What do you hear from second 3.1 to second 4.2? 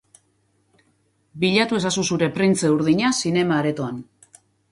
zinema-aretoan.